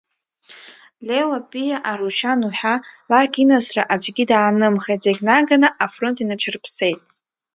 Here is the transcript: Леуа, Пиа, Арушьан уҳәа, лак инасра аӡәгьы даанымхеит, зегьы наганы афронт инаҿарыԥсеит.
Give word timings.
Леуа, 1.07 1.39
Пиа, 1.49 1.77
Арушьан 1.91 2.41
уҳәа, 2.47 2.75
лак 3.09 3.33
инасра 3.43 3.83
аӡәгьы 3.93 4.25
даанымхеит, 4.29 5.01
зегьы 5.05 5.23
наганы 5.27 5.69
афронт 5.85 6.17
инаҿарыԥсеит. 6.23 6.99